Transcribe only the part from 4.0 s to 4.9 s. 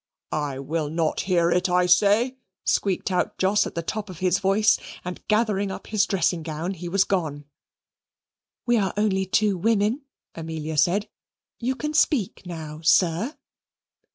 of his voice,